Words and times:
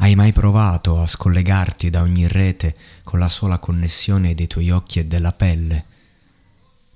Hai 0.00 0.14
mai 0.14 0.32
provato 0.32 1.00
a 1.00 1.08
scollegarti 1.08 1.90
da 1.90 2.02
ogni 2.02 2.28
rete 2.28 2.72
con 3.02 3.18
la 3.18 3.28
sola 3.28 3.58
connessione 3.58 4.32
dei 4.32 4.46
tuoi 4.46 4.70
occhi 4.70 5.00
e 5.00 5.06
della 5.06 5.32
pelle? 5.32 5.86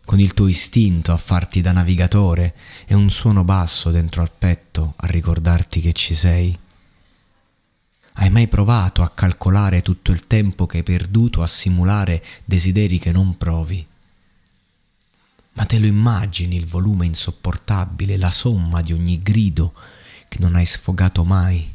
Con 0.04 0.20
il 0.20 0.32
tuo 0.34 0.46
istinto 0.46 1.12
a 1.12 1.16
farti 1.16 1.60
da 1.60 1.72
navigatore 1.72 2.54
e 2.86 2.94
un 2.94 3.10
suono 3.10 3.42
basso 3.42 3.90
dentro 3.90 4.22
al 4.22 4.30
petto 4.30 4.94
a 4.98 5.08
ricordarti 5.08 5.80
che 5.80 5.92
ci 5.92 6.14
sei? 6.14 6.56
Hai 8.14 8.30
mai 8.30 8.46
provato 8.46 9.02
a 9.02 9.10
calcolare 9.10 9.82
tutto 9.82 10.12
il 10.12 10.28
tempo 10.28 10.66
che 10.66 10.78
hai 10.78 10.82
perduto 10.84 11.42
a 11.42 11.48
simulare 11.48 12.24
desideri 12.44 13.00
che 13.00 13.10
non 13.10 13.36
provi? 13.36 13.84
Ma 15.54 15.64
te 15.64 15.80
lo 15.80 15.86
immagini 15.86 16.54
il 16.54 16.66
volume 16.66 17.06
insopportabile, 17.06 18.16
la 18.16 18.30
somma 18.30 18.80
di 18.80 18.92
ogni 18.92 19.18
grido 19.18 19.74
che 20.28 20.38
non 20.38 20.54
hai 20.54 20.66
sfogato 20.66 21.24
mai? 21.24 21.71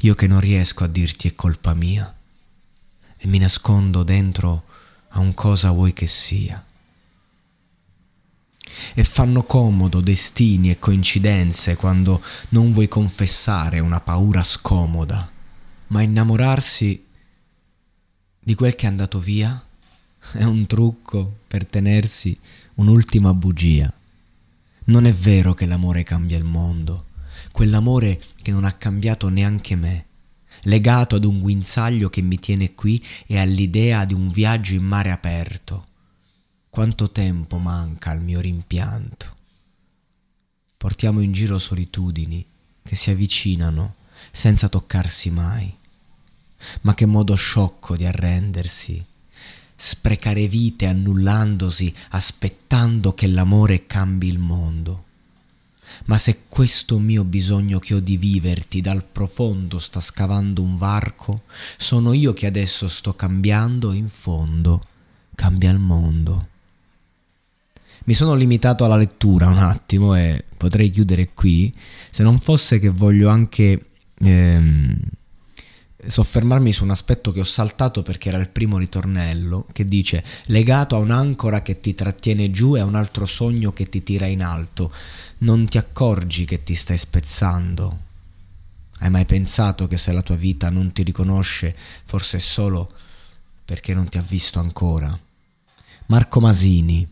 Io 0.00 0.14
che 0.14 0.26
non 0.26 0.40
riesco 0.40 0.84
a 0.84 0.88
dirti 0.88 1.28
è 1.28 1.34
colpa 1.34 1.74
mia 1.74 2.14
e 3.16 3.26
mi 3.26 3.38
nascondo 3.38 4.02
dentro 4.02 4.64
a 5.10 5.20
un 5.20 5.34
cosa 5.34 5.70
vuoi 5.70 5.92
che 5.92 6.06
sia. 6.06 6.64
E 8.94 9.04
fanno 9.04 9.42
comodo 9.42 10.00
destini 10.00 10.70
e 10.70 10.78
coincidenze 10.78 11.76
quando 11.76 12.22
non 12.50 12.72
vuoi 12.72 12.88
confessare 12.88 13.80
una 13.80 14.00
paura 14.00 14.42
scomoda, 14.42 15.30
ma 15.88 16.02
innamorarsi 16.02 17.04
di 18.38 18.54
quel 18.54 18.74
che 18.74 18.86
è 18.86 18.88
andato 18.88 19.18
via 19.18 19.60
è 20.32 20.44
un 20.44 20.66
trucco 20.66 21.38
per 21.48 21.64
tenersi 21.64 22.38
un'ultima 22.74 23.32
bugia. 23.32 23.92
Non 24.84 25.06
è 25.06 25.12
vero 25.12 25.54
che 25.54 25.66
l'amore 25.66 26.02
cambia 26.02 26.36
il 26.36 26.44
mondo 26.44 27.06
quell'amore 27.52 28.20
che 28.42 28.50
non 28.50 28.64
ha 28.64 28.72
cambiato 28.72 29.28
neanche 29.28 29.76
me, 29.76 30.06
legato 30.62 31.16
ad 31.16 31.24
un 31.24 31.40
guinzaglio 31.40 32.08
che 32.08 32.22
mi 32.22 32.38
tiene 32.38 32.74
qui 32.74 33.04
e 33.26 33.38
all'idea 33.38 34.04
di 34.04 34.14
un 34.14 34.30
viaggio 34.30 34.74
in 34.74 34.84
mare 34.84 35.10
aperto. 35.10 35.86
Quanto 36.68 37.10
tempo 37.10 37.58
manca 37.58 38.10
al 38.10 38.22
mio 38.22 38.40
rimpianto. 38.40 39.34
Portiamo 40.76 41.20
in 41.20 41.32
giro 41.32 41.58
solitudini 41.58 42.44
che 42.82 42.96
si 42.96 43.10
avvicinano 43.10 43.94
senza 44.30 44.68
toccarsi 44.68 45.30
mai. 45.30 45.74
Ma 46.82 46.94
che 46.94 47.06
modo 47.06 47.34
sciocco 47.34 47.96
di 47.96 48.04
arrendersi, 48.04 49.04
sprecare 49.74 50.48
vite 50.48 50.86
annullandosi, 50.86 51.94
aspettando 52.10 53.14
che 53.14 53.26
l'amore 53.28 53.86
cambi 53.86 54.28
il 54.28 54.38
mondo 54.38 55.05
ma 56.06 56.18
se 56.18 56.44
questo 56.48 56.98
mio 56.98 57.24
bisogno 57.24 57.78
che 57.78 57.94
ho 57.94 58.00
di 58.00 58.16
viverti 58.16 58.80
dal 58.80 59.04
profondo 59.04 59.78
sta 59.78 60.00
scavando 60.00 60.62
un 60.62 60.76
varco, 60.76 61.42
sono 61.76 62.12
io 62.12 62.32
che 62.32 62.46
adesso 62.46 62.88
sto 62.88 63.14
cambiando 63.14 63.92
in 63.92 64.08
fondo 64.08 64.82
cambia 65.34 65.70
il 65.70 65.78
mondo. 65.78 66.48
Mi 68.04 68.14
sono 68.14 68.34
limitato 68.34 68.84
alla 68.84 68.96
lettura 68.96 69.48
un 69.48 69.58
attimo 69.58 70.16
e 70.16 70.44
potrei 70.56 70.90
chiudere 70.90 71.30
qui, 71.34 71.72
se 72.10 72.22
non 72.22 72.38
fosse 72.38 72.78
che 72.78 72.88
voglio 72.88 73.28
anche 73.28 73.90
ehm, 74.18 74.96
soffermarmi 76.08 76.72
su 76.72 76.84
un 76.84 76.90
aspetto 76.90 77.32
che 77.32 77.40
ho 77.40 77.44
saltato 77.44 78.02
perché 78.02 78.28
era 78.28 78.38
il 78.38 78.48
primo 78.48 78.78
ritornello, 78.78 79.66
che 79.72 79.84
dice 79.84 80.24
legato 80.46 80.96
a 80.96 80.98
un'ancora 80.98 81.62
che 81.62 81.80
ti 81.80 81.94
trattiene 81.94 82.50
giù 82.50 82.76
e 82.76 82.80
a 82.80 82.84
un 82.84 82.94
altro 82.94 83.26
sogno 83.26 83.72
che 83.72 83.84
ti 83.84 84.02
tira 84.02 84.26
in 84.26 84.42
alto 84.42 84.92
non 85.38 85.66
ti 85.66 85.78
accorgi 85.78 86.44
che 86.44 86.62
ti 86.62 86.74
stai 86.74 86.96
spezzando. 86.96 88.04
Hai 89.00 89.10
mai 89.10 89.26
pensato 89.26 89.86
che 89.86 89.98
se 89.98 90.12
la 90.12 90.22
tua 90.22 90.36
vita 90.36 90.70
non 90.70 90.92
ti 90.92 91.02
riconosce, 91.02 91.76
forse 92.04 92.38
è 92.38 92.40
solo 92.40 92.90
perché 93.64 93.92
non 93.92 94.08
ti 94.08 94.16
ha 94.16 94.22
visto 94.22 94.58
ancora? 94.58 95.18
Marco 96.06 96.40
Masini, 96.40 97.06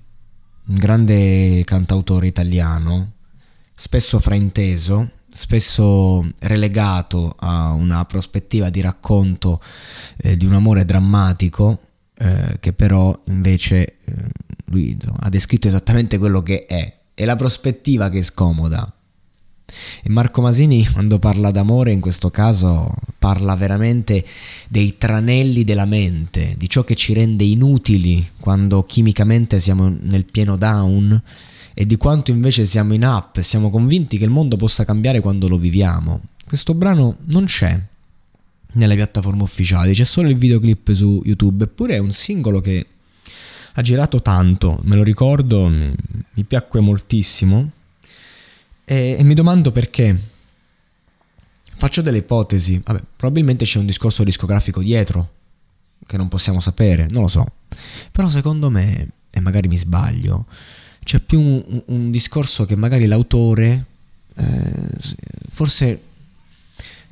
un 0.67 0.77
grande 0.77 1.63
cantautore 1.65 2.27
italiano, 2.27 3.13
spesso 3.75 4.19
frainteso, 4.21 5.11
spesso 5.35 6.25
relegato 6.41 7.35
a 7.37 7.73
una 7.73 8.05
prospettiva 8.05 8.71
di 8.71 8.81
racconto 8.81 9.61
eh, 10.19 10.37
di 10.37 10.47
un 10.47 10.55
amore 10.55 10.85
drammatico, 10.85 11.81
eh, 12.17 12.59
che 12.61 12.73
però 12.73 13.19
invece 13.27 13.97
eh, 13.97 14.15
lui 14.67 14.97
ha 15.21 15.29
descritto 15.29 15.67
esattamente 15.67 16.19
quello 16.19 16.41
che 16.41 16.67
è, 16.67 17.01
è 17.13 17.25
la 17.25 17.35
prospettiva 17.35 18.11
che 18.11 18.23
scomoda. 18.23 18.89
E 20.05 20.09
Marco 20.09 20.41
Masini, 20.41 20.87
quando 20.93 21.19
parla 21.19 21.51
d'amore, 21.51 21.91
in 21.91 22.01
questo 22.01 22.31
caso 22.31 22.95
parla 23.19 23.57
veramente 23.57 24.25
dei 24.69 24.97
tranelli 24.99 25.65
della 25.65 25.87
mente, 25.87 26.55
di 26.57 26.69
ciò 26.69 26.85
che 26.85 26.95
ci 26.95 27.13
rende 27.13 27.43
inutili 27.43 28.25
quando 28.39 28.85
chimicamente 28.85 29.59
siamo 29.59 29.89
nel 29.89 30.27
pieno 30.27 30.57
down 30.57 31.21
e 31.75 31.87
di 31.87 31.97
quanto 31.97 32.31
invece 32.31 32.65
siamo 32.65 32.95
in 32.95 33.05
up 33.05 33.37
e 33.37 33.43
siamo 33.43 33.69
convinti 33.69 34.17
che 34.17 34.25
il 34.25 34.31
mondo 34.31 34.57
possa 34.57 34.85
cambiare 34.85 35.21
quando 35.21 35.49
lo 35.49 35.59
viviamo. 35.59 36.23
Questo 36.47 36.73
brano 36.75 37.17
non 37.27 37.45
c'è 37.45 37.79
nelle 38.75 38.95
piattaforme 38.95 39.43
ufficiali, 39.43 39.93
c'è 39.93 40.05
solo 40.05 40.29
il 40.29 40.37
videoclip 40.37 40.93
su 40.93 41.21
YouTube, 41.25 41.65
eppure 41.65 41.97
è 41.97 41.99
un 41.99 42.13
singolo 42.13 42.61
che 42.61 42.87
ha 43.77 43.83
girato 43.83 44.23
tanto, 44.23 44.81
me 44.85 44.95
lo 44.95 45.03
ricordo, 45.03 45.69
mi, 45.69 45.93
mi 46.35 46.45
piacque 46.45 46.81
moltissimo 46.81 47.71
e, 48.85 49.17
e, 49.19 49.25
mi 49.25 49.35
domando 49.35 49.73
perché. 49.73 50.33
Faccio 51.77 52.03
delle 52.03 52.19
ipotesi, 52.19 52.81
vabbè, 52.83 53.03
probabilmente 53.17 53.65
c'è 53.65 53.81
un 53.81 53.87
discorso 53.87 54.23
discografico 54.23 54.81
dietro 54.81 55.33
che 56.07 56.17
non 56.17 56.29
possiamo 56.29 56.61
sapere, 56.61 57.09
non 57.11 57.23
lo 57.23 57.29
so, 57.29 57.45
però 58.13 58.29
secondo 58.29 58.71
me, 58.71 59.09
e 59.29 59.41
magari 59.41 59.67
mi 59.67 59.77
sbaglio, 59.77 60.47
c'è 61.05 61.21
più 61.21 61.41
un, 61.41 61.83
un 61.87 62.11
discorso 62.11 62.65
che 62.67 62.77
magari 62.77 63.07
l'autore 63.07 63.85
eh, 64.37 64.89
forse 65.49 66.01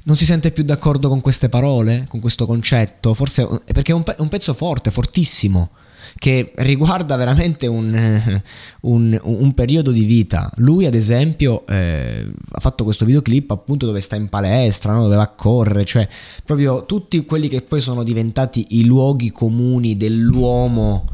non 0.05 0.17
si 0.17 0.25
sente 0.25 0.51
più 0.51 0.65
d'accordo 0.65 1.09
con 1.09 1.21
queste 1.21 1.49
parole, 1.49 2.07
con 2.09 2.19
questo 2.19 2.47
concetto, 2.47 3.15
forse 3.15 3.47
perché 3.73 3.93
è 3.93 3.95
un, 3.95 4.03
pe- 4.03 4.17
un 4.19 4.29
pezzo 4.29 4.53
forte, 4.53 4.91
fortissimo 4.91 5.71
che 6.19 6.53
riguarda 6.57 7.17
veramente 7.17 7.67
un, 7.67 8.43
un, 8.83 9.21
un, 9.23 9.55
periodo 9.55 9.93
di 9.93 10.05
vita. 10.05 10.51
Lui, 10.57 10.85
ad 10.85 10.95
esempio, 10.95 11.67
eh, 11.67 12.31
ha 12.51 12.61
fatto 12.61 12.85
questo 12.85 13.05
videoclip 13.05 13.51
appunto 13.53 13.87
dove 13.87 14.01
sta 14.01 14.17
in 14.17 14.29
palestra, 14.29 14.93
no? 14.93 15.05
dove 15.05 15.17
va 15.17 15.23
a 15.23 15.29
correre, 15.29 15.85
cioè 15.85 16.07
proprio 16.45 16.85
tutti 16.85 17.25
quelli 17.25 17.49
che 17.49 17.63
poi 17.63 17.81
sono 17.81 18.03
diventati 18.03 18.67
i 18.71 18.85
luoghi 18.85 19.31
comuni 19.31 19.97
dell'uomo 19.97 21.07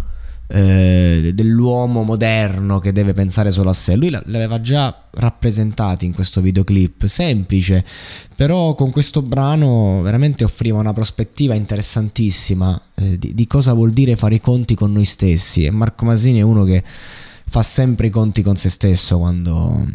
eh, 0.51 1.33
dell'uomo 1.35 2.03
moderno 2.03 2.79
che 2.79 2.93
deve 2.93 3.13
pensare 3.13 3.53
solo 3.53 3.71
a 3.71 3.75
sé. 3.75 3.97
Lui 3.97 4.11
l'aveva 4.11 4.61
già 4.61 5.05
rappresentati 5.11 6.07
in 6.07 6.15
questo 6.15 6.41
videoclip, 6.41 7.05
semplice, 7.07 7.85
però 8.35 8.75
con 8.75 8.91
questo 8.91 9.23
brano 9.23 10.01
veramente 10.03 10.45
offriva 10.45 10.79
una 10.79 10.93
prospettiva 10.93 11.55
interessantissima 11.55 12.81
eh, 12.95 13.19
di, 13.19 13.35
di 13.35 13.47
cosa 13.47 13.73
vuol 13.75 13.91
dire 13.91 14.17
fare 14.17 14.37
i 14.37 14.41
conti 14.41 14.75
con 14.75 14.93
noi 14.93 15.05
stessi. 15.05 15.65
E 15.65 15.71
Marco 15.71 16.05
Masini 16.05 16.39
è 16.39 16.43
uno 16.43 16.65
che 16.65 16.83
fa 16.85 17.63
sempre 17.63 18.09
i 18.09 18.11
conti 18.11 18.43
con 18.43 18.57
se 18.57 18.71
stesso 18.71 19.19
quando, 19.19 19.87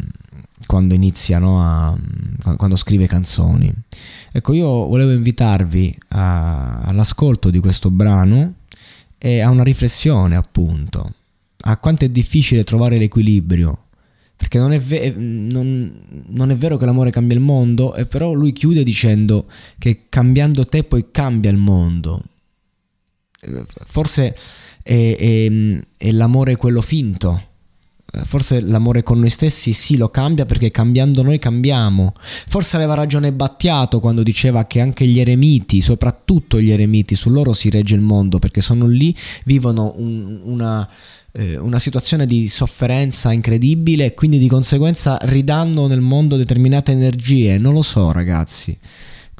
quando 0.66 0.94
inizia, 0.94 1.38
no, 1.38 1.62
a, 1.62 1.96
quando 2.56 2.76
scrive 2.76 3.06
canzoni. 3.06 3.72
Ecco, 4.32 4.52
io 4.52 4.68
volevo 4.86 5.12
invitarvi 5.12 5.96
a, 6.10 6.80
all'ascolto 6.82 7.50
di 7.50 7.58
questo 7.58 7.90
brano 7.90 8.54
e 9.24 9.40
a 9.40 9.48
una 9.48 9.62
riflessione, 9.62 10.36
appunto, 10.36 11.14
a 11.60 11.78
quanto 11.78 12.04
è 12.04 12.10
difficile 12.10 12.62
trovare 12.62 12.98
l'equilibrio. 12.98 13.84
Perché 14.36 14.58
non 14.58 14.74
è, 14.74 14.78
ve- 14.78 15.14
non, 15.16 16.24
non 16.26 16.50
è 16.50 16.56
vero 16.56 16.76
che 16.76 16.84
l'amore 16.84 17.10
cambia 17.10 17.34
il 17.34 17.42
mondo, 17.42 17.94
e 17.94 18.04
però 18.04 18.34
lui 18.34 18.52
chiude 18.52 18.82
dicendo 18.82 19.46
che 19.78 20.10
cambiando 20.10 20.66
te 20.66 20.84
poi 20.84 21.06
cambia 21.10 21.50
il 21.50 21.56
mondo. 21.56 22.22
Forse 23.86 24.36
è, 24.82 25.16
è, 25.18 25.80
è 25.96 26.12
l'amore 26.12 26.56
quello 26.56 26.82
finto, 26.82 27.48
forse 28.24 28.60
l'amore 28.60 29.02
con 29.02 29.18
noi 29.18 29.30
stessi 29.30 29.72
sì 29.72 29.96
lo 29.96 30.08
cambia 30.08 30.46
perché 30.46 30.70
cambiando 30.70 31.22
noi 31.22 31.38
cambiamo. 31.38 32.12
Forse 32.16 32.76
aveva 32.76 32.94
ragione 32.94 33.32
Battiato 33.32 34.00
quando 34.00 34.22
diceva 34.22 34.64
che 34.66 34.80
anche 34.80 35.06
gli 35.06 35.20
eremiti, 35.20 35.80
soprattutto 35.80 36.60
gli 36.60 36.70
eremiti, 36.70 37.14
su 37.14 37.30
loro 37.30 37.52
si 37.52 37.70
regge 37.70 37.94
il 37.94 38.00
mondo 38.00 38.38
perché 38.38 38.60
sono 38.60 38.86
lì, 38.86 39.14
vivono 39.44 39.94
un, 39.96 40.40
una, 40.44 40.88
eh, 41.32 41.56
una 41.56 41.78
situazione 41.78 42.26
di 42.26 42.48
sofferenza 42.48 43.32
incredibile 43.32 44.06
e 44.06 44.14
quindi 44.14 44.38
di 44.38 44.48
conseguenza 44.48 45.18
ridanno 45.22 45.86
nel 45.86 46.00
mondo 46.00 46.36
determinate 46.36 46.92
energie. 46.92 47.58
Non 47.58 47.72
lo 47.72 47.82
so 47.82 48.12
ragazzi. 48.12 48.76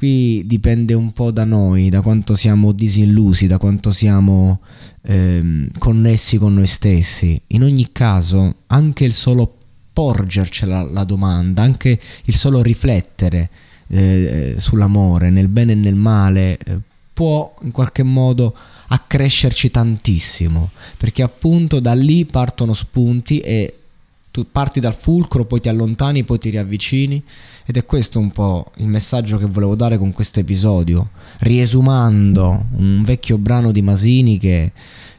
Qui 0.05 0.43
dipende 0.45 0.93
un 0.93 1.15
po' 1.15 1.31
da 1.31 1.47
noi, 1.47 1.89
da 1.89 2.03
quanto 2.03 2.35
siamo 2.35 2.73
disillusi, 2.73 3.47
da 3.47 3.57
quanto 3.57 3.91
siamo 3.91 4.61
ehm, 5.01 5.71
connessi 5.79 6.37
con 6.37 6.53
noi 6.53 6.67
stessi. 6.67 7.41
In 7.47 7.63
ogni 7.63 7.89
caso, 7.91 8.57
anche 8.67 9.07
il 9.07 9.15
solo 9.15 9.57
porgercela 9.95 10.83
la 10.83 11.05
domanda, 11.05 11.63
anche 11.63 11.99
il 12.25 12.35
solo 12.35 12.61
riflettere 12.61 13.49
eh, 13.87 14.57
sull'amore, 14.59 15.31
nel 15.31 15.49
bene 15.49 15.73
e 15.73 15.77
nel 15.77 15.95
male, 15.95 16.59
eh, 16.59 16.79
può 17.15 17.55
in 17.63 17.71
qualche 17.71 18.03
modo 18.03 18.55
accrescerci 18.89 19.71
tantissimo, 19.71 20.73
perché 20.99 21.23
appunto 21.23 21.81
da 21.81 21.95
lì 21.95 22.27
partono 22.27 22.75
spunti 22.75 23.39
e 23.39 23.84
tu 24.35 24.51
parti 24.51 24.81
dal 24.81 24.97
fulcro, 24.97 25.45
poi 25.45 25.61
ti 25.61 25.69
allontani, 25.69 26.25
poi 26.25 26.41
ti 26.41 26.51
riavvicini. 26.51 27.23
Ed 27.65 27.77
è 27.77 27.87
questo 27.87 28.19
un 28.19 28.33
po' 28.33 28.73
il 28.79 28.89
messaggio 28.89 29.39
che 29.39 29.45
volevo 29.45 29.77
dare 29.77 29.97
con 29.97 30.13
questo 30.13 30.41
episodio, 30.41 31.11
riesumando 31.39 32.67
un 32.73 33.01
vecchio 33.05 33.39
brano 33.39 33.71
di 33.71 33.81
Masini 33.81 34.37
che, 34.39 34.73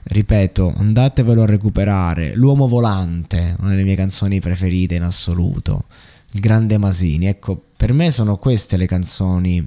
ripeto, 0.04 0.74
andatevelo 0.76 1.44
a 1.44 1.46
recuperare, 1.46 2.36
L'uomo 2.36 2.68
volante, 2.68 3.56
una 3.60 3.70
delle 3.70 3.86
mie 3.86 3.96
canzoni 3.96 4.42
preferite 4.42 4.96
in 4.96 5.04
assoluto, 5.04 5.86
il 6.32 6.42
grande 6.42 6.78
Masini. 6.78 7.28
Ecco, 7.28 7.68
per 7.78 7.94
me 7.94 8.12
sono 8.12 8.36
queste 8.36 8.76
le 8.76 8.86
canzoni 8.86 9.66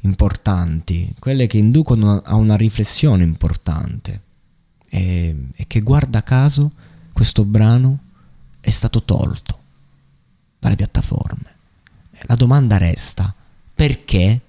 importanti, 0.00 1.14
quelle 1.18 1.46
che 1.46 1.58
inducono 1.58 2.22
a 2.24 2.34
una 2.36 2.56
riflessione 2.56 3.24
importante. 3.24 4.22
E, 4.88 5.36
e 5.54 5.66
che 5.66 5.80
guarda 5.80 6.22
caso 6.22 6.72
questo 7.12 7.44
brano 7.44 8.06
è 8.60 8.70
stato 8.70 9.02
tolto 9.02 9.62
dalle 10.58 10.76
piattaforme. 10.76 11.56
La 12.22 12.34
domanda 12.34 12.76
resta, 12.78 13.32
perché? 13.74 14.40